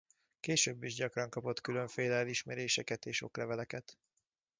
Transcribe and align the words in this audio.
Később 0.39 0.83
is 0.83 0.95
gyakran 0.95 1.29
kapott 1.29 1.61
különféle 1.61 2.15
elismeréseket 2.15 3.05
és 3.05 3.21
okleveleket. 3.21 3.97